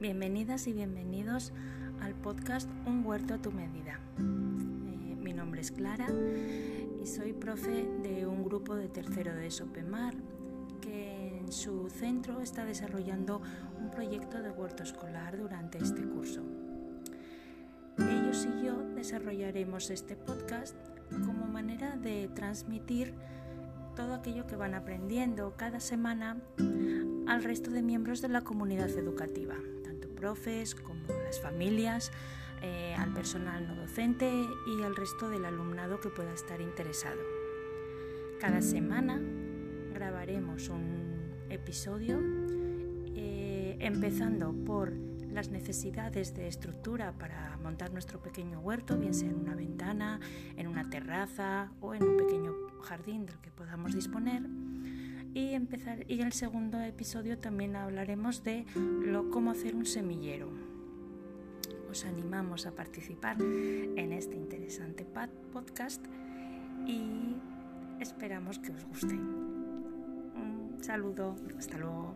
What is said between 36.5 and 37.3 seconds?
interesado.